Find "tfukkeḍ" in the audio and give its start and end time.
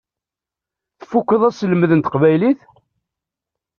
0.99-1.41